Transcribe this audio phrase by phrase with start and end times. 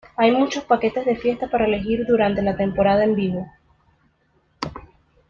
[0.15, 3.47] Hay muchos paquetes de fiesta para elegir durante la temporada en vivo.